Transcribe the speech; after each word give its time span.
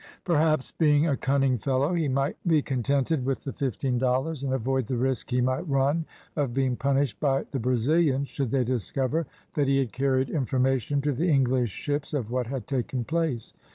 Perhaps 0.23 0.71
being 0.71 1.05
a 1.05 1.15
cunning 1.15 1.59
fellow, 1.59 1.93
he 1.93 2.07
might 2.07 2.35
be 2.47 2.63
contented 2.63 3.23
with 3.23 3.43
the 3.43 3.53
fifteen 3.53 3.99
dollars, 3.99 4.41
and 4.41 4.51
avoid 4.51 4.87
the 4.87 4.97
risk 4.97 5.29
he 5.29 5.41
might 5.41 5.69
run 5.69 6.05
of 6.35 6.55
being 6.55 6.75
punished 6.75 7.19
by 7.19 7.43
the 7.51 7.59
Brazilians, 7.59 8.27
should 8.27 8.49
they 8.49 8.63
discover 8.63 9.27
that 9.53 9.67
he 9.67 9.77
had 9.77 9.93
carried 9.93 10.31
information 10.31 11.01
to 11.01 11.11
the 11.11 11.29
English 11.29 11.69
ships 11.69 12.15
of 12.15 12.31
what 12.31 12.47
had 12.47 12.65
taken 12.65 13.03
place. 13.03 13.53